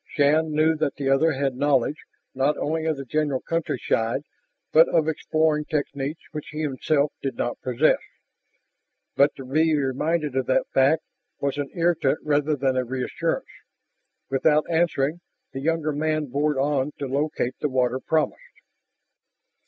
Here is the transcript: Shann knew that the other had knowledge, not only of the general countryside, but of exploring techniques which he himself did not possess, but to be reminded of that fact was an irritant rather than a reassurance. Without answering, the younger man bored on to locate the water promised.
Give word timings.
Shann 0.15 0.51
knew 0.51 0.75
that 0.77 0.95
the 0.95 1.11
other 1.11 1.33
had 1.33 1.55
knowledge, 1.55 2.05
not 2.33 2.57
only 2.57 2.85
of 2.87 2.97
the 2.97 3.05
general 3.05 3.39
countryside, 3.39 4.23
but 4.73 4.89
of 4.89 5.07
exploring 5.07 5.65
techniques 5.65 6.23
which 6.31 6.47
he 6.49 6.61
himself 6.61 7.13
did 7.21 7.35
not 7.35 7.61
possess, 7.61 7.99
but 9.15 9.35
to 9.35 9.45
be 9.45 9.77
reminded 9.77 10.35
of 10.35 10.47
that 10.47 10.65
fact 10.73 11.03
was 11.39 11.59
an 11.59 11.69
irritant 11.75 12.17
rather 12.23 12.55
than 12.55 12.75
a 12.75 12.83
reassurance. 12.83 13.45
Without 14.27 14.65
answering, 14.71 15.21
the 15.53 15.59
younger 15.61 15.91
man 15.91 16.25
bored 16.25 16.57
on 16.57 16.93
to 16.97 17.05
locate 17.05 17.59
the 17.59 17.69
water 17.69 17.99
promised. 17.99 18.41